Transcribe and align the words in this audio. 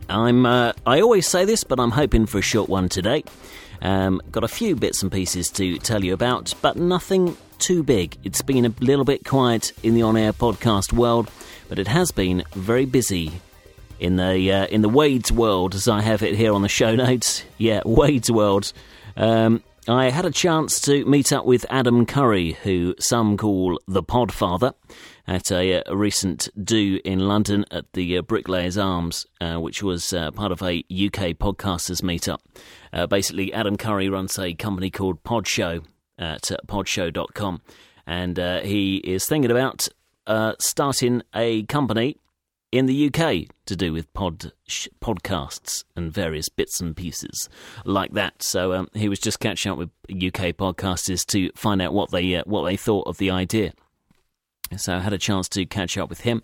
I'm, 0.09 0.45
uh, 0.45 0.73
I 0.85 1.01
always 1.01 1.27
say 1.27 1.45
this, 1.45 1.65
but 1.65 1.79
I'm 1.79 1.93
hoping 1.93 2.27
for 2.27 2.39
a 2.39 2.43
short 2.43 2.69
one 2.69 2.89
today. 2.89 3.25
Um, 3.83 4.21
got 4.31 4.45
a 4.45 4.49
few 4.49 4.77
bits 4.77 5.03
and 5.03 5.11
pieces 5.11 5.49
to 5.51 5.79
tell 5.79 6.05
you 6.05 6.13
about, 6.13 6.55
but 6.61 6.77
nothing 6.77 7.37
too 7.59 7.83
big. 7.83 8.17
It's 8.25 8.43
been 8.43 8.67
a 8.67 8.75
little 8.81 9.05
bit 9.05 9.25
quiet 9.25 9.73
in 9.83 9.95
the 9.95 10.03
on-air 10.03 10.33
podcast 10.33 10.93
world, 10.93 11.31
but 11.69 11.79
it 11.79 11.89
has 11.89 12.11
been 12.11 12.45
very 12.55 12.85
busy 12.87 13.33
in 13.99 14.17
the 14.17 14.53
uh, 14.53 14.67
in 14.67 14.83
the 14.83 14.89
Wade's 14.89 15.31
world, 15.31 15.75
as 15.75 15.87
I 15.87 16.01
have 16.01 16.23
it 16.23 16.35
here 16.35 16.53
on 16.53 16.63
the 16.63 16.69
show 16.69 16.95
notes. 17.07 17.45
Yeah, 17.59 17.83
Wade's 17.85 18.31
world. 18.31 18.73
Um, 19.17 19.63
I 19.89 20.11
had 20.11 20.25
a 20.25 20.31
chance 20.31 20.81
to 20.83 21.05
meet 21.05 21.33
up 21.33 21.47
with 21.47 21.65
Adam 21.71 22.07
Curry, 22.07 22.53
who 22.63 22.95
some 22.99 23.37
call 23.37 23.81
the 23.89 24.03
Podfather, 24.03 24.75
at 25.31 25.53
a, 25.53 25.81
a 25.87 25.97
recent 25.97 26.49
do 26.63 27.01
in 27.05 27.21
London 27.21 27.65
at 27.71 27.85
the 27.93 28.19
uh, 28.19 28.23
Bricklayers 28.23 28.77
Arms, 28.77 29.27
uh, 29.41 29.59
which 29.59 29.81
was 29.81 30.13
uh, 30.13 30.33
part 30.33 30.51
of 30.51 30.61
a 30.61 30.81
UK 30.91 31.39
podcasters 31.39 32.03
meetup. 32.03 32.41
Basically, 33.09 33.53
Adam 33.53 33.77
Curry 33.77 34.09
runs 34.09 34.37
a 34.41 34.53
company 34.55 34.91
called 34.91 35.23
Podshow 35.23 35.85
at 36.19 36.51
podshow.com, 36.67 37.63
and 38.09 38.37
he 38.65 38.97
is 38.97 39.25
thinking 39.27 39.53
about 39.53 39.89
starting 40.59 41.23
a 41.33 41.63
company 41.63 42.17
in 42.73 42.87
the 42.87 43.07
UK 43.07 43.55
to 43.67 43.77
do 43.77 43.93
with 43.93 44.13
pod 44.13 44.53
sh- 44.67 44.89
podcasts 45.01 45.85
and 45.97 46.13
various 46.13 46.49
bits 46.49 46.81
and 46.81 46.97
pieces 46.97 47.49
like 47.85 48.13
that. 48.13 48.43
So 48.43 48.73
um, 48.73 48.89
he 48.95 49.09
was 49.09 49.19
just 49.19 49.41
catching 49.41 49.73
up 49.73 49.79
with 49.79 49.91
UK 50.11 50.55
podcasters 50.57 51.25
to 51.27 51.51
find 51.55 51.81
out 51.83 51.93
what 51.93 52.11
they 52.11 52.35
uh, 52.35 52.43
what 52.47 52.65
they 52.65 52.77
thought 52.77 53.07
of 53.07 53.19
the 53.19 53.31
idea. 53.31 53.73
So 54.77 54.97
I 54.97 55.01
had 55.01 55.13
a 55.13 55.19
chance 55.19 55.49
to 55.51 55.67
catch 55.67 55.99
up 55.99 56.09
with 56.09 56.21
him. 56.21 56.43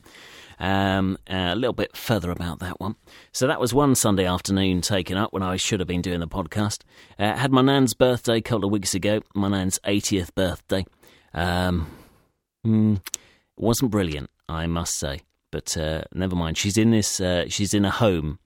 Um, 0.58 1.18
a 1.28 1.54
little 1.54 1.74
bit 1.74 1.96
further 1.96 2.30
about 2.30 2.60
that 2.60 2.80
one. 2.80 2.96
So 3.32 3.46
that 3.46 3.60
was 3.60 3.74
one 3.74 3.94
Sunday 3.94 4.24
afternoon 4.24 4.80
taken 4.80 5.16
up 5.16 5.32
when 5.32 5.42
I 5.42 5.56
should 5.56 5.80
have 5.80 5.86
been 5.86 6.02
doing 6.02 6.20
the 6.20 6.26
podcast. 6.26 6.80
Uh, 7.18 7.34
had 7.34 7.52
my 7.52 7.60
nan's 7.62 7.94
birthday 7.94 8.38
a 8.38 8.42
couple 8.42 8.64
of 8.64 8.72
weeks 8.72 8.94
ago. 8.94 9.20
My 9.34 9.48
nan's 9.48 9.78
80th 9.80 10.34
birthday. 10.34 10.86
Um, 11.34 11.88
mm, 12.66 13.00
wasn't 13.56 13.90
brilliant, 13.90 14.30
I 14.48 14.66
must 14.66 14.96
say. 14.96 15.20
But 15.50 15.76
uh, 15.76 16.02
never 16.12 16.34
mind. 16.34 16.58
She's 16.58 16.78
in 16.78 16.90
this. 16.90 17.20
Uh, 17.20 17.44
she's 17.48 17.74
in 17.74 17.84
a 17.84 17.90
home 17.90 18.38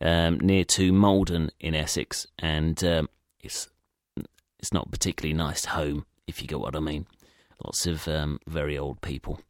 um, 0.00 0.38
near 0.40 0.64
to 0.64 0.92
Maldon 0.92 1.50
in 1.60 1.74
Essex, 1.74 2.26
and 2.38 2.82
um, 2.84 3.08
it's 3.40 3.68
it's 4.58 4.72
not 4.72 4.90
particularly 4.90 5.34
nice 5.34 5.64
home, 5.64 6.06
if 6.26 6.42
you 6.42 6.48
get 6.48 6.60
what 6.60 6.76
I 6.76 6.80
mean. 6.80 7.06
Lots 7.64 7.86
of 7.86 8.08
um, 8.08 8.38
very 8.46 8.76
old 8.76 9.00
people. 9.00 9.40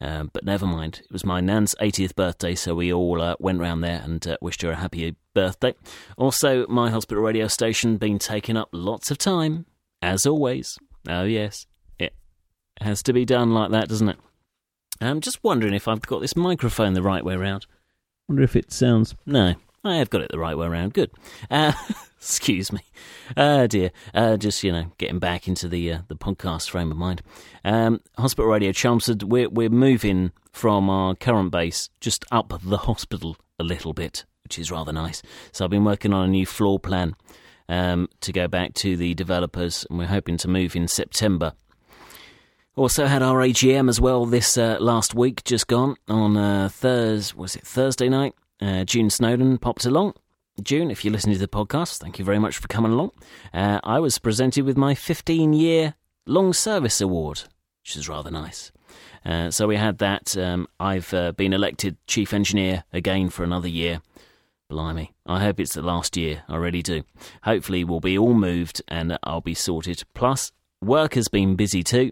Um, 0.00 0.30
but 0.32 0.44
never 0.44 0.66
mind. 0.66 1.00
It 1.04 1.12
was 1.12 1.24
my 1.24 1.40
nan's 1.40 1.74
80th 1.80 2.14
birthday, 2.14 2.54
so 2.54 2.74
we 2.74 2.92
all 2.92 3.22
uh, 3.22 3.34
went 3.38 3.60
round 3.60 3.82
there 3.82 4.02
and 4.04 4.26
uh, 4.26 4.36
wished 4.42 4.62
her 4.62 4.72
a 4.72 4.76
happy 4.76 5.16
birthday. 5.32 5.74
Also, 6.18 6.66
my 6.68 6.90
hospital 6.90 7.22
radio 7.22 7.46
station 7.46 7.96
been 7.96 8.18
taking 8.18 8.56
up 8.56 8.68
lots 8.72 9.10
of 9.10 9.16
time, 9.16 9.64
as 10.02 10.26
always. 10.26 10.78
Oh 11.08 11.24
yes, 11.24 11.66
it 11.98 12.14
has 12.80 13.02
to 13.04 13.12
be 13.12 13.24
done 13.24 13.54
like 13.54 13.70
that, 13.70 13.88
doesn't 13.88 14.08
it? 14.08 14.18
I'm 15.00 15.20
just 15.20 15.42
wondering 15.42 15.74
if 15.74 15.88
I've 15.88 16.02
got 16.02 16.20
this 16.20 16.36
microphone 16.36 16.94
the 16.94 17.02
right 17.02 17.24
way 17.24 17.34
around. 17.34 17.66
Wonder 18.28 18.42
if 18.42 18.56
it 18.56 18.72
sounds. 18.72 19.14
No, 19.24 19.54
I 19.86 19.96
have 19.96 20.10
got 20.10 20.20
it 20.20 20.30
the 20.30 20.38
right 20.38 20.56
way 20.56 20.66
around. 20.66 20.94
Good. 20.94 21.10
Uh, 21.50 21.72
excuse 22.18 22.72
me. 22.72 22.80
Oh 23.36 23.66
dear. 23.66 23.90
Uh, 24.14 24.36
just 24.36 24.62
you 24.62 24.72
know, 24.72 24.92
getting 24.98 25.18
back 25.18 25.48
into 25.48 25.68
the 25.68 25.92
uh, 25.92 25.98
the 26.08 26.16
podcast 26.16 26.70
frame 26.70 26.90
of 26.90 26.96
mind. 26.96 27.22
Um, 27.64 28.00
hospital 28.18 28.50
Radio 28.50 28.72
Chelmsford. 28.72 29.22
We're 29.22 29.48
we're 29.48 29.70
moving 29.70 30.32
from 30.52 30.88
our 30.88 31.14
current 31.14 31.50
base 31.50 31.90
just 32.00 32.24
up 32.32 32.52
the 32.62 32.78
hospital 32.78 33.36
a 33.58 33.64
little 33.64 33.92
bit, 33.92 34.24
which 34.44 34.58
is 34.58 34.70
rather 34.70 34.92
nice. 34.92 35.22
So 35.52 35.64
I've 35.64 35.70
been 35.70 35.84
working 35.84 36.12
on 36.12 36.24
a 36.24 36.30
new 36.30 36.46
floor 36.46 36.78
plan 36.78 37.14
um, 37.68 38.08
to 38.20 38.32
go 38.32 38.48
back 38.48 38.74
to 38.74 38.96
the 38.96 39.14
developers, 39.14 39.86
and 39.88 39.98
we're 39.98 40.06
hoping 40.06 40.36
to 40.38 40.48
move 40.48 40.76
in 40.76 40.88
September. 40.88 41.52
Also 42.74 43.06
had 43.06 43.22
our 43.22 43.38
AGM 43.38 43.88
as 43.88 44.00
well 44.00 44.26
this 44.26 44.58
uh, 44.58 44.76
last 44.80 45.14
week, 45.14 45.42
just 45.44 45.66
gone 45.66 45.96
on 46.08 46.36
uh, 46.36 46.68
Thursday. 46.70 47.34
Was 47.36 47.56
it 47.56 47.66
Thursday 47.66 48.08
night? 48.08 48.34
Uh, 48.60 48.84
June 48.84 49.10
Snowden 49.10 49.58
popped 49.58 49.84
along. 49.84 50.14
June, 50.62 50.90
if 50.90 51.04
you're 51.04 51.12
listening 51.12 51.34
to 51.34 51.40
the 51.40 51.48
podcast, 51.48 51.98
thank 51.98 52.18
you 52.18 52.24
very 52.24 52.38
much 52.38 52.56
for 52.56 52.68
coming 52.68 52.92
along. 52.92 53.10
Uh, 53.52 53.80
I 53.84 54.00
was 54.00 54.18
presented 54.18 54.64
with 54.64 54.76
my 54.76 54.94
15 54.94 55.52
year 55.52 55.94
long 56.26 56.52
service 56.52 57.00
award, 57.00 57.42
which 57.82 57.96
is 57.96 58.08
rather 58.08 58.30
nice. 58.30 58.72
Uh, 59.24 59.50
so 59.50 59.66
we 59.66 59.76
had 59.76 59.98
that. 59.98 60.36
Um, 60.36 60.66
I've 60.80 61.12
uh, 61.12 61.32
been 61.32 61.52
elected 61.52 61.96
chief 62.06 62.32
engineer 62.32 62.84
again 62.92 63.28
for 63.28 63.44
another 63.44 63.68
year. 63.68 64.00
Blimey. 64.68 65.12
I 65.26 65.40
hope 65.40 65.60
it's 65.60 65.74
the 65.74 65.82
last 65.82 66.16
year. 66.16 66.42
I 66.48 66.56
really 66.56 66.82
do. 66.82 67.04
Hopefully, 67.44 67.84
we'll 67.84 68.00
be 68.00 68.18
all 68.18 68.34
moved 68.34 68.82
and 68.88 69.18
I'll 69.22 69.40
be 69.40 69.54
sorted. 69.54 70.02
Plus, 70.14 70.52
work 70.82 71.14
has 71.14 71.28
been 71.28 71.54
busy 71.54 71.82
too. 71.82 72.10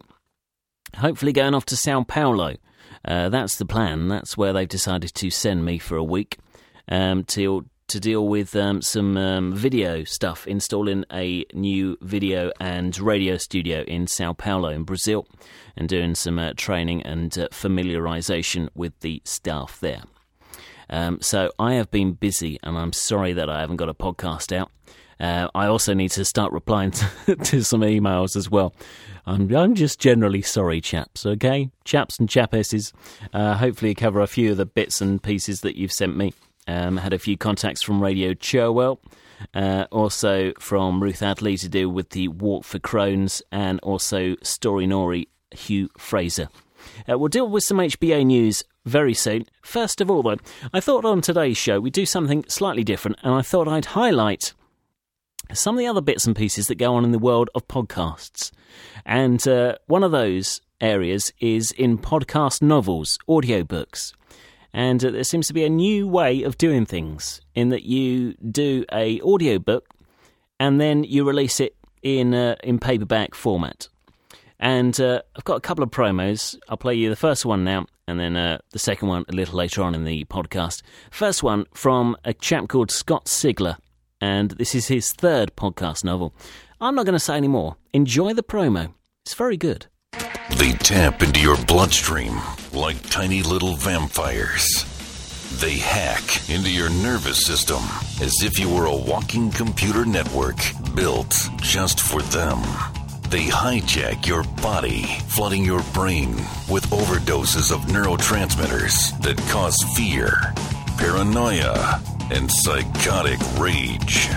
Hopefully, 0.96 1.32
going 1.32 1.54
off 1.54 1.66
to 1.66 1.76
Sao 1.76 2.04
Paulo. 2.04 2.54
Uh, 3.04 3.28
that's 3.28 3.56
the 3.56 3.66
plan. 3.66 4.08
That's 4.08 4.36
where 4.36 4.52
they've 4.52 4.68
decided 4.68 5.14
to 5.14 5.30
send 5.30 5.64
me 5.64 5.78
for 5.78 5.96
a 5.96 6.04
week 6.04 6.38
um, 6.88 7.24
to 7.24 7.66
to 7.86 8.00
deal 8.00 8.26
with 8.26 8.56
um, 8.56 8.80
some 8.80 9.16
um, 9.16 9.54
video 9.54 10.04
stuff, 10.04 10.46
installing 10.46 11.04
a 11.12 11.44
new 11.52 11.98
video 12.00 12.50
and 12.58 12.98
radio 12.98 13.36
studio 13.36 13.82
in 13.82 14.06
Sao 14.06 14.32
Paulo 14.32 14.70
in 14.70 14.84
Brazil, 14.84 15.26
and 15.76 15.88
doing 15.88 16.14
some 16.14 16.38
uh, 16.38 16.54
training 16.56 17.02
and 17.02 17.38
uh, 17.38 17.48
familiarization 17.50 18.68
with 18.74 18.98
the 19.00 19.20
staff 19.24 19.78
there. 19.80 20.02
Um, 20.88 21.20
so 21.20 21.52
I 21.58 21.74
have 21.74 21.90
been 21.90 22.12
busy, 22.12 22.58
and 22.62 22.78
I'm 22.78 22.92
sorry 22.92 23.34
that 23.34 23.50
I 23.50 23.60
haven't 23.60 23.76
got 23.76 23.88
a 23.88 23.94
podcast 23.94 24.54
out. 24.56 24.70
Uh, 25.20 25.48
I 25.54 25.66
also 25.66 25.94
need 25.94 26.10
to 26.12 26.24
start 26.24 26.52
replying 26.52 26.90
to, 27.26 27.36
to 27.36 27.62
some 27.62 27.80
emails 27.80 28.36
as 28.36 28.50
well. 28.50 28.74
I'm, 29.26 29.54
I'm 29.54 29.74
just 29.74 29.98
generally 29.98 30.42
sorry, 30.42 30.80
chaps, 30.80 31.24
okay? 31.24 31.70
Chaps 31.84 32.18
and 32.18 32.28
chapesses. 32.28 32.92
Uh, 33.32 33.54
hopefully, 33.54 33.94
cover 33.94 34.20
a 34.20 34.26
few 34.26 34.50
of 34.50 34.56
the 34.56 34.66
bits 34.66 35.00
and 35.00 35.22
pieces 35.22 35.62
that 35.62 35.76
you've 35.76 35.92
sent 35.92 36.16
me. 36.16 36.34
Um, 36.66 36.96
had 36.96 37.12
a 37.12 37.18
few 37.18 37.36
contacts 37.36 37.82
from 37.82 38.02
Radio 38.02 38.32
Cherwell, 38.34 38.98
uh, 39.54 39.86
also 39.90 40.52
from 40.58 41.02
Ruth 41.02 41.20
Adley 41.20 41.60
to 41.60 41.68
do 41.68 41.90
with 41.90 42.10
the 42.10 42.28
Walk 42.28 42.64
for 42.64 42.78
Crohn's, 42.78 43.42
and 43.52 43.80
also 43.80 44.36
Storynory 44.42 45.28
Hugh 45.50 45.90
Fraser. 45.98 46.48
Uh, 47.08 47.18
we'll 47.18 47.28
deal 47.28 47.48
with 47.48 47.64
some 47.64 47.78
HBA 47.78 48.26
news 48.26 48.62
very 48.84 49.14
soon. 49.14 49.46
First 49.62 50.00
of 50.00 50.10
all, 50.10 50.22
though, 50.22 50.36
I 50.72 50.80
thought 50.80 51.04
on 51.04 51.20
today's 51.20 51.56
show 51.56 51.80
we'd 51.80 51.92
do 51.92 52.06
something 52.06 52.44
slightly 52.48 52.84
different, 52.84 53.18
and 53.22 53.34
I 53.34 53.42
thought 53.42 53.68
I'd 53.68 53.86
highlight 53.86 54.52
some 55.52 55.74
of 55.74 55.78
the 55.78 55.86
other 55.86 56.00
bits 56.00 56.26
and 56.26 56.34
pieces 56.34 56.68
that 56.68 56.76
go 56.76 56.94
on 56.94 57.04
in 57.04 57.12
the 57.12 57.18
world 57.18 57.50
of 57.54 57.68
podcasts. 57.68 58.50
And 59.04 59.46
uh, 59.46 59.76
one 59.86 60.02
of 60.02 60.12
those 60.12 60.60
areas 60.80 61.32
is 61.40 61.70
in 61.72 61.98
podcast 61.98 62.62
novels, 62.62 63.18
audiobooks. 63.28 64.12
And 64.72 65.04
uh, 65.04 65.10
there 65.10 65.24
seems 65.24 65.46
to 65.48 65.54
be 65.54 65.64
a 65.64 65.70
new 65.70 66.08
way 66.08 66.42
of 66.42 66.58
doing 66.58 66.84
things 66.84 67.40
in 67.54 67.68
that 67.68 67.84
you 67.84 68.34
do 68.34 68.84
a 68.92 69.20
audiobook 69.20 69.88
and 70.58 70.80
then 70.80 71.04
you 71.04 71.26
release 71.26 71.60
it 71.60 71.76
in 72.02 72.34
uh, 72.34 72.56
in 72.62 72.78
paperback 72.78 73.34
format. 73.34 73.88
And 74.60 74.98
uh, 75.00 75.22
I've 75.36 75.44
got 75.44 75.56
a 75.56 75.60
couple 75.60 75.82
of 75.82 75.90
promos. 75.90 76.58
I'll 76.68 76.76
play 76.76 76.94
you 76.94 77.10
the 77.10 77.16
first 77.16 77.44
one 77.44 77.64
now, 77.64 77.86
and 78.06 78.20
then 78.20 78.36
uh, 78.36 78.58
the 78.70 78.78
second 78.78 79.08
one 79.08 79.24
a 79.28 79.32
little 79.32 79.56
later 79.56 79.82
on 79.82 79.94
in 79.94 80.04
the 80.04 80.24
podcast. 80.24 80.82
First 81.10 81.42
one 81.42 81.66
from 81.74 82.16
a 82.24 82.32
chap 82.32 82.68
called 82.68 82.90
Scott 82.90 83.26
Sigler, 83.26 83.76
and 84.24 84.52
this 84.52 84.74
is 84.74 84.88
his 84.88 85.12
third 85.12 85.54
podcast 85.54 86.02
novel. 86.02 86.34
I'm 86.80 86.94
not 86.94 87.04
going 87.04 87.20
to 87.20 87.28
say 87.28 87.36
any 87.36 87.48
more. 87.48 87.76
Enjoy 87.92 88.32
the 88.32 88.42
promo. 88.42 88.94
It's 89.24 89.34
very 89.34 89.58
good. 89.58 89.86
They 90.56 90.72
tap 90.72 91.22
into 91.22 91.40
your 91.40 91.62
bloodstream 91.66 92.40
like 92.72 93.10
tiny 93.10 93.42
little 93.42 93.74
vampires. 93.76 94.66
They 95.60 95.76
hack 95.76 96.48
into 96.48 96.70
your 96.70 96.88
nervous 96.88 97.44
system 97.44 97.82
as 98.22 98.34
if 98.42 98.58
you 98.58 98.68
were 98.74 98.86
a 98.86 98.96
walking 98.96 99.50
computer 99.50 100.06
network 100.06 100.56
built 100.94 101.34
just 101.58 102.00
for 102.00 102.22
them. 102.22 102.60
They 103.28 103.46
hijack 103.48 104.26
your 104.26 104.44
body, 104.62 105.02
flooding 105.28 105.64
your 105.64 105.82
brain 105.92 106.30
with 106.70 106.88
overdoses 107.00 107.70
of 107.70 107.80
neurotransmitters 107.92 109.20
that 109.22 109.36
cause 109.50 109.76
fear, 109.96 110.30
paranoia, 110.98 112.00
and 112.34 112.50
psychotic 112.50 113.38
rage. 113.58 114.28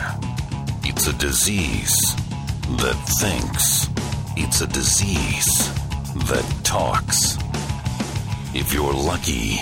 It's 0.84 1.08
a 1.08 1.14
disease 1.14 1.98
that 2.78 2.96
thinks. 3.20 3.90
It's 4.38 4.62
a 4.62 4.68
disease 4.68 5.68
that 6.30 6.46
talks. 6.64 7.38
If 8.54 8.72
you're 8.74 8.94
lucky, 8.94 9.58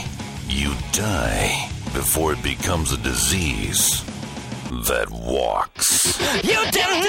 you 0.50 0.74
die 0.92 1.70
before 1.94 2.34
it 2.34 2.44
becomes 2.44 2.92
a 2.92 2.98
disease 2.98 4.04
that 4.88 5.10
walks. 5.10 6.20
You 6.44 6.60
didn't! 6.72 7.08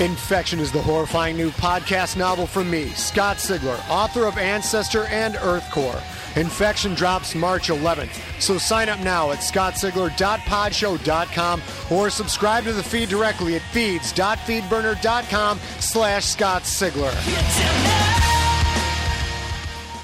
Infection 0.00 0.58
is 0.58 0.72
the 0.72 0.82
horrifying 0.82 1.36
new 1.36 1.50
podcast 1.50 2.16
novel 2.16 2.48
from 2.48 2.68
me, 2.68 2.88
Scott 2.90 3.36
Sigler, 3.36 3.78
author 3.88 4.26
of 4.26 4.36
Ancestor 4.36 5.04
and 5.04 5.34
Earthcore. 5.36 6.02
Infection 6.36 6.94
drops 6.94 7.34
March 7.34 7.68
11th, 7.68 8.40
so 8.40 8.58
sign 8.58 8.88
up 8.88 9.00
now 9.00 9.30
at 9.30 9.38
scottsigler.podshow.com 9.38 11.62
or 11.90 12.10
subscribe 12.10 12.64
to 12.64 12.72
the 12.72 12.82
feed 12.82 13.08
directly 13.08 13.54
at 13.56 13.62
feeds.feedburner.com 13.72 15.58
slash 15.80 16.24
Scott 16.24 16.62
Sigler. 16.62 17.12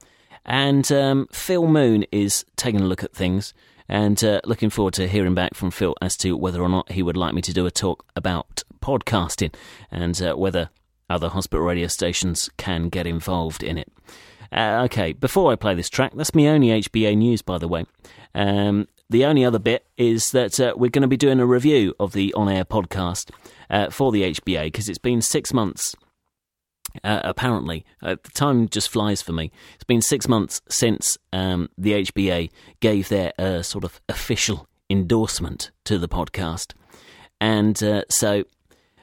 and 0.44 0.90
um, 0.92 1.28
Phil 1.30 1.66
Moon 1.66 2.04
is 2.10 2.44
taking 2.56 2.80
a 2.80 2.86
look 2.86 3.04
at 3.04 3.14
things 3.14 3.54
and 3.88 4.22
uh, 4.22 4.40
looking 4.44 4.70
forward 4.70 4.94
to 4.94 5.08
hearing 5.08 5.34
back 5.34 5.54
from 5.54 5.70
Phil 5.70 5.94
as 6.02 6.16
to 6.18 6.36
whether 6.36 6.62
or 6.62 6.68
not 6.68 6.92
he 6.92 7.02
would 7.02 7.16
like 7.16 7.34
me 7.34 7.42
to 7.42 7.52
do 7.52 7.66
a 7.66 7.70
talk 7.70 8.04
about 8.16 8.62
podcasting 8.80 9.54
and 9.90 10.20
uh, 10.20 10.34
whether 10.34 10.70
other 11.10 11.28
hospital 11.28 11.64
radio 11.64 11.86
stations 11.86 12.50
can 12.56 12.88
get 12.88 13.06
involved 13.06 13.62
in 13.62 13.78
it. 13.78 13.90
Uh, 14.50 14.82
okay, 14.84 15.12
before 15.12 15.52
I 15.52 15.56
play 15.56 15.74
this 15.74 15.90
track, 15.90 16.12
that's 16.14 16.34
me 16.34 16.48
only 16.48 16.68
HBA 16.68 17.16
news, 17.16 17.42
by 17.42 17.58
the 17.58 17.68
way. 17.68 17.84
Um, 18.34 18.88
the 19.10 19.24
only 19.24 19.44
other 19.44 19.58
bit 19.58 19.86
is 19.96 20.30
that 20.32 20.60
uh, 20.60 20.74
we're 20.76 20.90
going 20.90 21.02
to 21.02 21.08
be 21.08 21.16
doing 21.16 21.40
a 21.40 21.46
review 21.46 21.94
of 21.98 22.12
the 22.12 22.32
on 22.34 22.48
air 22.48 22.64
podcast 22.64 23.30
uh, 23.70 23.90
for 23.90 24.12
the 24.12 24.22
HBA 24.22 24.64
because 24.64 24.88
it's 24.88 24.98
been 24.98 25.22
six 25.22 25.52
months 25.52 25.94
uh, 27.04 27.20
apparently, 27.24 27.84
uh, 28.02 28.16
time 28.34 28.68
just 28.68 28.88
flies 28.88 29.22
for 29.22 29.32
me. 29.32 29.50
It's 29.74 29.84
been 29.84 30.02
six 30.02 30.28
months 30.28 30.60
since 30.68 31.18
um, 31.32 31.68
the 31.76 31.92
HBA 31.92 32.50
gave 32.80 33.08
their 33.08 33.32
uh, 33.38 33.62
sort 33.62 33.84
of 33.84 34.00
official 34.08 34.66
endorsement 34.90 35.70
to 35.84 35.98
the 35.98 36.08
podcast. 36.08 36.72
And 37.40 37.80
uh, 37.82 38.02
so 38.10 38.44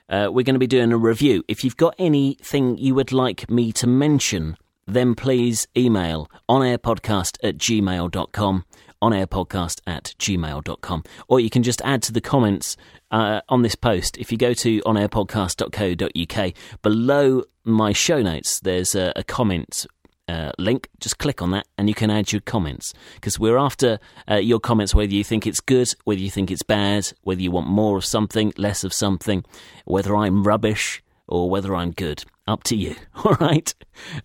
uh, 0.10 0.30
we're 0.32 0.44
going 0.44 0.56
to 0.56 0.60
be 0.60 0.68
doing 0.68 0.92
a 0.92 0.98
review. 0.98 1.44
If 1.48 1.64
you've 1.64 1.78
got 1.78 1.96
anything 1.98 2.78
you 2.78 2.96
would 2.96 3.12
like 3.12 3.50
me 3.50 3.72
to 3.74 3.88
mention, 3.88 4.58
then 4.88 5.16
please 5.16 5.68
email 5.78 6.30
onairpodcast 6.50 7.38
at 7.44 7.58
gmail.com 7.58 8.66
onairpodcast 9.06 9.82
at 9.86 10.16
gmail.com. 10.20 11.04
Or 11.28 11.40
you 11.40 11.50
can 11.50 11.64
just 11.64 11.82
add 11.84 12.02
to 12.04 12.12
the 12.12 12.22
comments 12.22 12.76
uh, 13.12 13.42
on 13.50 13.62
this 13.62 13.76
post. 13.76 14.18
If 14.18 14.32
you 14.32 14.38
go 14.38 14.54
to 14.54 14.82
onairpodcast.co.uk, 14.82 16.54
below 16.82 17.44
my 17.64 17.92
show 17.94 18.22
notes, 18.22 18.60
there's 18.60 18.96
a, 18.96 19.14
a 19.16 19.24
comment 19.24 19.86
uh, 20.28 20.52
link. 20.58 20.90
Just 21.00 21.20
click 21.20 21.42
on 21.42 21.52
that 21.52 21.68
and 21.78 21.88
you 21.88 21.96
can 21.96 22.10
add 22.10 22.32
your 22.32 22.42
comments 22.42 22.94
because 23.16 23.40
we're 23.40 23.58
after 23.58 24.00
uh, 24.30 24.36
your 24.36 24.60
comments 24.60 24.96
whether 24.96 25.14
you 25.14 25.24
think 25.24 25.46
it's 25.46 25.60
good, 25.60 25.94
whether 26.04 26.22
you 26.22 26.32
think 26.32 26.50
it's 26.52 26.64
bad, 26.64 27.12
whether 27.22 27.42
you 27.42 27.52
want 27.52 27.68
more 27.68 27.98
of 27.98 28.06
something, 28.06 28.54
less 28.58 28.84
of 28.84 28.94
something, 28.94 29.44
whether 29.86 30.16
I'm 30.16 30.44
rubbish 30.44 31.04
or 31.28 31.50
whether 31.50 31.76
I'm 31.76 31.92
good. 31.92 32.24
Up 32.48 32.64
to 32.66 32.76
you. 32.76 32.96
All 33.24 33.36
right. 33.40 33.74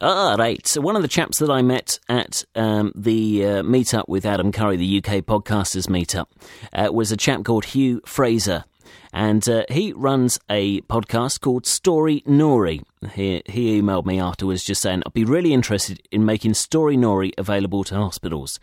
Ah, 0.00 0.34
right. 0.36 0.66
So 0.66 0.80
one 0.80 0.96
of 0.96 1.02
the 1.02 1.08
chaps 1.08 1.38
that 1.38 1.48
I 1.48 1.62
met 1.62 2.00
at 2.08 2.44
um, 2.56 2.90
the 2.96 3.46
uh, 3.46 3.62
meetup 3.62 4.08
with 4.08 4.26
Adam 4.26 4.50
Curry, 4.50 4.76
the 4.76 4.98
UK 4.98 5.24
Podcasters 5.24 5.86
meetup, 5.86 6.26
uh, 6.72 6.92
was 6.92 7.12
a 7.12 7.16
chap 7.16 7.44
called 7.44 7.66
Hugh 7.66 8.00
Fraser. 8.04 8.64
And 9.12 9.48
uh, 9.48 9.62
he 9.68 9.92
runs 9.92 10.40
a 10.48 10.80
podcast 10.82 11.40
called 11.40 11.66
Storynory. 11.66 12.82
He, 13.12 13.42
he 13.46 13.80
emailed 13.80 14.06
me 14.06 14.20
afterwards 14.20 14.64
just 14.64 14.82
saying, 14.82 15.02
I'd 15.06 15.12
be 15.12 15.24
really 15.24 15.52
interested 15.52 16.00
in 16.10 16.24
making 16.24 16.54
Storynory 16.54 17.32
available 17.38 17.84
to 17.84 17.94
hospitals. 17.94 18.58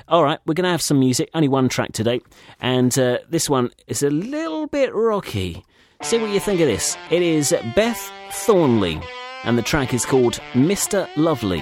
All 0.10 0.24
right, 0.24 0.40
we're 0.46 0.54
going 0.54 0.64
to 0.64 0.70
have 0.70 0.82
some 0.82 1.00
music, 1.00 1.30
only 1.34 1.50
one 1.50 1.68
track 1.68 1.92
today, 1.92 2.22
and 2.62 2.98
uh, 2.98 3.18
this 3.30 3.50
one 3.50 3.72
is 3.88 4.04
a 4.04 4.10
little 4.10 4.66
bit 4.68 4.96
rocky. 4.96 5.66
See 6.02 6.18
what 6.18 6.30
you 6.30 6.40
think 6.40 6.62
of 6.62 6.68
this. 6.68 6.96
It 7.12 7.22
is 7.22 7.54
Beth 7.76 8.10
Thornley, 8.32 9.02
and 9.44 9.58
the 9.58 9.62
track 9.62 9.94
is 9.94 10.06
called 10.06 10.40
Mr. 10.54 11.10
Lovely 11.18 11.62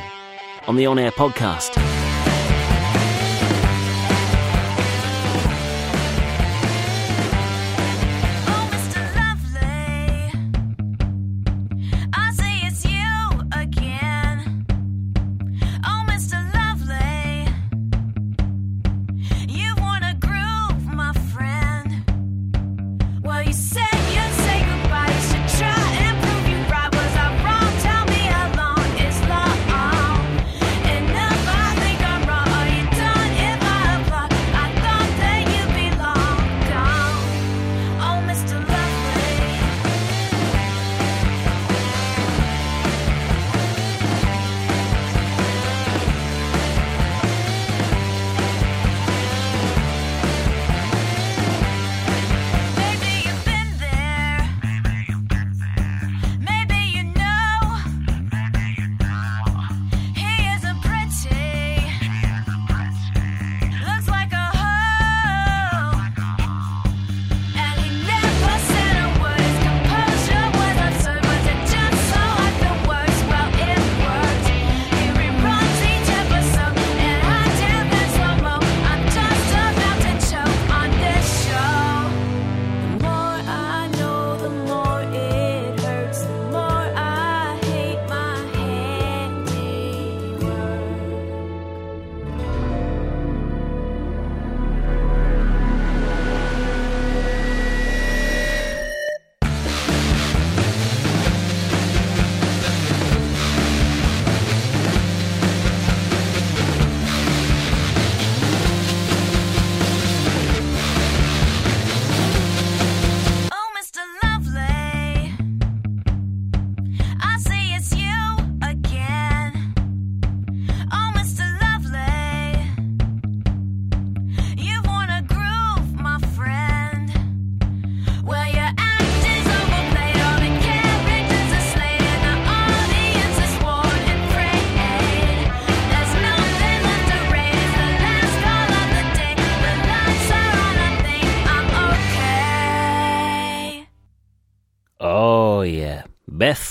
on 0.67 0.75
the 0.75 0.85
On 0.85 0.99
Air 0.99 1.11
podcast. 1.11 2.14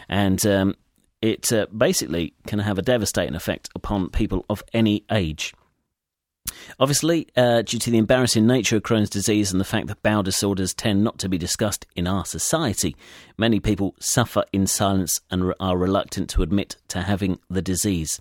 And 0.08 0.44
um, 0.44 0.74
it 1.22 1.52
uh, 1.52 1.66
basically 1.66 2.34
can 2.46 2.60
have 2.60 2.78
a 2.78 2.82
devastating 2.82 3.34
effect 3.34 3.68
upon 3.74 4.10
people 4.10 4.44
of 4.48 4.62
any 4.72 5.04
age. 5.12 5.54
Obviously, 6.80 7.26
uh, 7.36 7.62
due 7.62 7.78
to 7.80 7.90
the 7.90 7.98
embarrassing 7.98 8.46
nature 8.46 8.76
of 8.76 8.84
Crohn's 8.84 9.10
disease 9.10 9.50
and 9.50 9.60
the 9.60 9.64
fact 9.64 9.88
that 9.88 10.02
bowel 10.02 10.22
disorders 10.22 10.72
tend 10.72 11.02
not 11.02 11.18
to 11.18 11.28
be 11.28 11.36
discussed 11.36 11.86
in 11.96 12.06
our 12.06 12.24
society, 12.24 12.94
many 13.36 13.58
people 13.58 13.96
suffer 13.98 14.44
in 14.52 14.66
silence 14.66 15.20
and 15.28 15.52
are 15.58 15.76
reluctant 15.76 16.30
to 16.30 16.42
admit 16.42 16.76
to 16.88 17.02
having 17.02 17.40
the 17.50 17.62
disease. 17.62 18.20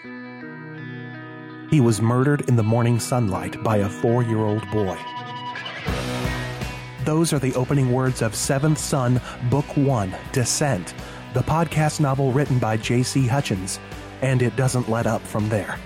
He 1.70 1.80
was 1.80 2.00
murdered 2.00 2.48
in 2.48 2.56
the 2.56 2.62
morning 2.62 2.98
sunlight 2.98 3.62
by 3.62 3.78
a 3.78 3.88
four 3.88 4.22
year 4.22 4.38
old 4.38 4.68
boy. 4.70 4.96
Those 7.04 7.34
are 7.34 7.38
the 7.38 7.54
opening 7.54 7.92
words 7.92 8.22
of 8.22 8.34
Seventh 8.34 8.78
Son, 8.78 9.20
Book 9.50 9.76
One 9.76 10.14
Descent, 10.32 10.94
the 11.34 11.42
podcast 11.42 12.00
novel 12.00 12.32
written 12.32 12.58
by 12.58 12.76
J.C. 12.76 13.26
Hutchins, 13.26 13.80
and 14.22 14.40
it 14.40 14.56
doesn't 14.56 14.88
let 14.88 15.06
up 15.06 15.20
from 15.20 15.48
there. 15.48 15.78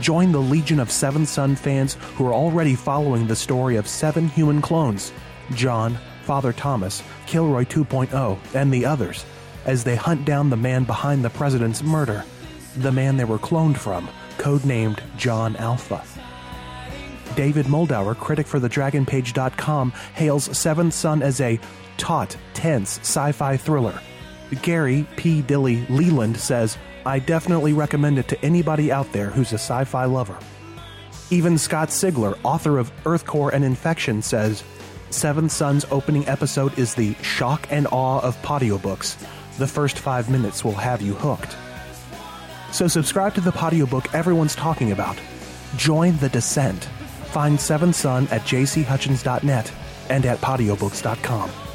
Join 0.00 0.32
the 0.32 0.40
legion 0.40 0.80
of 0.80 0.90
Seventh 0.90 1.28
Son 1.28 1.54
fans 1.54 1.94
who 2.14 2.26
are 2.26 2.34
already 2.34 2.74
following 2.74 3.26
the 3.26 3.36
story 3.36 3.76
of 3.76 3.86
seven 3.86 4.28
human 4.28 4.60
clones 4.60 5.12
John, 5.54 5.98
Father 6.24 6.52
Thomas, 6.52 7.02
Kilroy 7.26 7.64
2.0, 7.64 8.38
and 8.54 8.72
the 8.72 8.84
others 8.84 9.24
as 9.66 9.84
they 9.84 9.96
hunt 9.96 10.24
down 10.24 10.48
the 10.48 10.56
man 10.56 10.84
behind 10.84 11.24
the 11.24 11.30
president's 11.30 11.82
murder, 11.82 12.24
the 12.78 12.92
man 12.92 13.16
they 13.16 13.24
were 13.24 13.38
cloned 13.38 13.76
from, 13.76 14.08
codenamed 14.38 15.00
John 15.16 15.56
Alpha. 15.56 16.02
David 17.34 17.66
Moldauer, 17.66 18.16
critic 18.16 18.46
for 18.46 18.58
thedragonpage.com, 18.58 19.90
hails 20.14 20.56
Seventh 20.56 20.94
Son 20.94 21.22
as 21.22 21.40
a 21.40 21.60
taut, 21.96 22.36
tense 22.54 22.98
sci 23.00 23.32
fi 23.32 23.56
thriller. 23.56 24.00
Gary 24.62 25.06
P. 25.16 25.42
Dilly 25.42 25.86
Leland 25.86 26.36
says, 26.36 26.78
I 27.04 27.18
definitely 27.18 27.72
recommend 27.72 28.18
it 28.18 28.28
to 28.28 28.44
anybody 28.44 28.90
out 28.92 29.12
there 29.12 29.30
who's 29.30 29.52
a 29.52 29.58
sci 29.58 29.84
fi 29.84 30.04
lover. 30.04 30.38
Even 31.30 31.58
Scott 31.58 31.88
Sigler, 31.88 32.38
author 32.44 32.78
of 32.78 32.92
Earthcore 33.04 33.52
and 33.52 33.64
Infection, 33.64 34.22
says, 34.22 34.62
Seventh 35.10 35.52
Son's 35.52 35.84
opening 35.90 36.26
episode 36.28 36.78
is 36.78 36.94
the 36.94 37.14
shock 37.22 37.66
and 37.70 37.86
awe 37.90 38.20
of 38.20 38.40
books. 38.82 39.16
The 39.58 39.66
first 39.66 39.98
five 39.98 40.30
minutes 40.30 40.64
will 40.64 40.72
have 40.72 41.00
you 41.00 41.14
hooked. 41.14 41.56
So 42.72 42.88
subscribe 42.88 43.34
to 43.34 43.40
the 43.40 43.86
book 43.90 44.14
everyone's 44.14 44.54
talking 44.54 44.92
about. 44.92 45.18
Join 45.76 46.16
the 46.18 46.28
descent. 46.28 46.84
Find 47.32 47.60
Seventh 47.60 47.96
Son 47.96 48.28
at 48.30 48.42
jchutchins.net 48.42 49.72
and 50.08 50.26
at 50.26 50.40
podiobooks.com. 50.40 51.65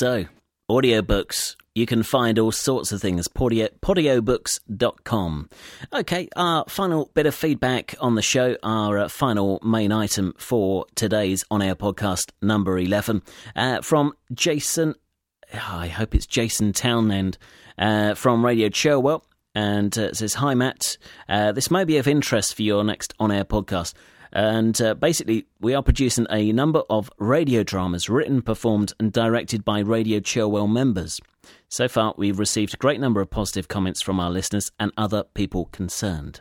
So, 0.00 0.24
audiobooks. 0.70 1.56
You 1.74 1.84
can 1.84 2.02
find 2.02 2.38
all 2.38 2.52
sorts 2.52 2.90
of 2.90 3.02
things. 3.02 3.28
Podio, 3.28 3.68
podiobooks.com. 3.82 5.50
Okay, 5.92 6.26
our 6.36 6.64
final 6.68 7.10
bit 7.12 7.26
of 7.26 7.34
feedback 7.34 7.94
on 8.00 8.14
the 8.14 8.22
show, 8.22 8.56
our 8.62 8.96
uh, 8.96 9.08
final 9.08 9.60
main 9.62 9.92
item 9.92 10.32
for 10.38 10.86
today's 10.94 11.44
on 11.50 11.60
air 11.60 11.74
podcast, 11.74 12.30
number 12.40 12.78
11, 12.78 13.20
uh, 13.54 13.82
from 13.82 14.14
Jason. 14.32 14.94
I 15.52 15.88
hope 15.88 16.14
it's 16.14 16.26
Jason 16.26 16.72
Townend 16.72 17.36
uh, 17.76 18.14
from 18.14 18.42
Radio 18.42 18.70
Cherwell. 18.70 19.22
And 19.54 19.98
uh, 19.98 20.14
says, 20.14 20.32
Hi, 20.32 20.54
Matt. 20.54 20.96
Uh, 21.28 21.52
this 21.52 21.70
may 21.70 21.84
be 21.84 21.98
of 21.98 22.08
interest 22.08 22.54
for 22.54 22.62
your 22.62 22.84
next 22.84 23.12
on 23.20 23.30
air 23.30 23.44
podcast. 23.44 23.92
And 24.32 24.80
uh, 24.80 24.94
basically, 24.94 25.46
we 25.60 25.74
are 25.74 25.82
producing 25.82 26.26
a 26.30 26.52
number 26.52 26.82
of 26.88 27.10
radio 27.18 27.62
dramas 27.62 28.08
written, 28.08 28.42
performed, 28.42 28.92
and 29.00 29.12
directed 29.12 29.64
by 29.64 29.80
Radio 29.80 30.20
Cherwell 30.20 30.68
members. 30.68 31.20
So 31.68 31.88
far, 31.88 32.14
we've 32.16 32.38
received 32.38 32.74
a 32.74 32.78
great 32.78 33.00
number 33.00 33.20
of 33.20 33.30
positive 33.30 33.68
comments 33.68 34.02
from 34.02 34.20
our 34.20 34.30
listeners 34.30 34.70
and 34.78 34.92
other 34.96 35.24
people 35.34 35.66
concerned. 35.66 36.40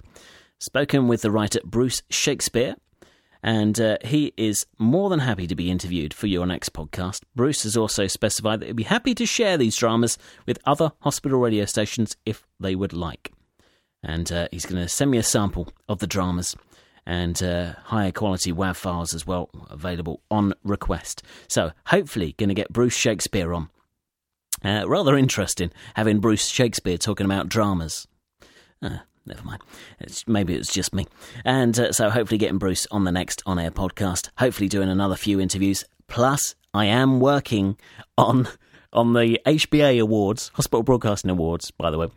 Spoken 0.60 1.08
with 1.08 1.22
the 1.22 1.32
writer 1.32 1.60
Bruce 1.64 2.04
Shakespeare, 2.10 2.76
and 3.42 3.80
uh, 3.80 3.98
he 4.04 4.34
is 4.38 4.66
more 4.78 5.10
than 5.10 5.20
happy 5.20 5.48
to 5.48 5.56
be 5.56 5.72
interviewed 5.72 6.14
for 6.14 6.28
your 6.28 6.46
next 6.46 6.74
podcast. 6.74 7.22
Bruce 7.36 7.64
has 7.64 7.78
also 7.78 8.06
specified 8.08 8.60
that 8.60 8.68
he'd 8.68 8.76
be 8.76 8.84
happy 8.84 9.16
to 9.16 9.26
share 9.26 9.58
these 9.58 9.78
dramas 9.78 10.18
with 10.46 10.60
other 10.66 10.92
hospital 11.00 11.40
radio 11.40 11.66
stations 11.66 12.18
if 12.26 12.46
they 12.60 12.76
would 12.76 12.94
like. 12.94 13.32
And 14.04 14.32
uh, 14.32 14.48
he's 14.52 14.66
going 14.66 14.82
to 14.82 14.90
send 14.90 15.12
me 15.12 15.18
a 15.18 15.24
sample 15.24 15.70
of 15.88 16.00
the 16.00 16.08
dramas 16.08 16.56
and 17.10 17.42
uh, 17.42 17.74
higher 17.86 18.12
quality 18.12 18.54
WAV 18.54 18.76
files 18.76 19.16
as 19.16 19.26
well 19.26 19.50
available 19.72 20.22
on 20.30 20.54
request. 20.64 21.24
So 21.48 21.72
hopefully, 21.88 22.36
going 22.38 22.50
to 22.50 22.56
get 22.56 22.72
Bruce 22.72 22.96
Shakespeare 22.96 23.52
on. 23.52 23.70
Uh, 24.64 24.84
rather 24.88 25.18
interesting 25.18 25.72
having 25.96 26.20
Bruce 26.20 26.46
Shakespeare 26.46 27.00
talking 27.00 27.26
about 27.26 27.50
dramas. 27.50 28.08
Uh, 28.80 29.00
never 29.26 29.42
mind. 29.44 29.62
It's, 30.00 30.28
maybe 30.28 30.54
it's 30.54 30.72
just 30.72 30.94
me. 30.94 31.08
And 31.44 31.80
uh, 31.80 31.92
so 31.94 32.12
hopefully 32.12 32.38
getting 32.38 32.60
Bruce 32.60 32.86
on 32.92 33.06
the 33.06 33.12
next 33.12 33.42
on 33.44 33.58
air 33.58 33.72
podcast. 33.72 34.30
Hopefully 34.38 34.70
doing 34.70 34.90
another 34.90 35.16
few 35.16 35.40
interviews. 35.40 35.84
Plus, 36.08 36.54
I 36.76 36.86
am 36.86 37.20
working 37.20 37.76
on 38.20 38.48
on 38.94 39.14
the 39.14 39.40
HBA 39.46 40.02
Awards, 40.02 40.52
Hospital 40.56 40.84
Broadcasting 40.84 41.30
Awards, 41.30 41.72
by 41.72 41.92
the 41.92 41.98
way, 41.98 42.08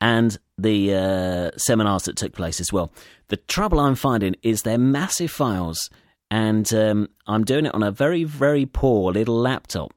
and 0.00 0.38
the 0.58 0.94
uh, 0.94 1.50
seminars 1.56 2.04
that 2.04 2.16
took 2.16 2.32
place 2.32 2.60
as 2.60 2.72
well. 2.72 2.92
The 3.28 3.36
trouble 3.36 3.80
I'm 3.80 3.94
finding 3.94 4.36
is 4.42 4.62
they're 4.62 4.78
massive 4.78 5.30
files, 5.30 5.90
and 6.30 6.72
um, 6.72 7.08
I'm 7.26 7.44
doing 7.44 7.66
it 7.66 7.74
on 7.74 7.82
a 7.82 7.90
very, 7.90 8.24
very 8.24 8.66
poor 8.66 9.12
little 9.12 9.38
laptop. 9.38 9.92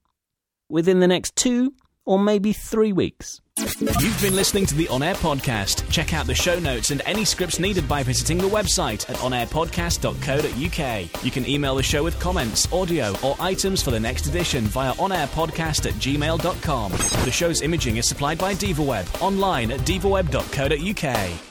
within 0.70 1.00
the 1.00 1.08
next 1.08 1.36
two 1.36 1.74
or 2.06 2.18
maybe 2.18 2.54
three 2.54 2.94
weeks. 2.94 3.42
You've 3.58 4.22
been 4.22 4.36
listening 4.36 4.66
to 4.68 4.76
the 4.76 4.88
On 4.88 5.04
Air 5.04 5.16
Podcast. 5.16 5.90
Check 5.92 6.14
out 6.14 6.26
the 6.26 6.36
show 6.36 6.58
notes 6.60 6.92
and 6.92 7.02
any 7.06 7.26
scripts 7.26 7.60
needed 7.60 7.88
by 7.88 8.04
visiting 8.04 8.38
the 8.38 8.48
website 8.48 9.10
at 9.10 9.18
onairpodcast.co.uk. 9.18 11.24
You 11.26 11.32
can 11.32 11.48
email 11.48 11.76
the 11.76 11.84
show 11.84 12.04
with 12.04 12.20
comments, 12.20 12.72
audio, 12.72 13.16
or 13.24 13.36
items 13.40 13.82
for 13.82 13.92
the 13.92 14.00
next 14.00 14.28
edition 14.28 14.66
via 14.66 14.94
onairpodcast 14.94 15.88
at 15.88 15.94
gmail.com. 15.96 16.92
The 16.92 17.32
show's 17.32 17.62
imaging 17.62 17.98
is 17.98 18.08
supplied 18.08 18.38
by 18.38 18.54
DivaWeb, 18.54 19.22
online 19.22 19.72
at 19.72 19.80
divaweb.co.uk. 19.82 21.47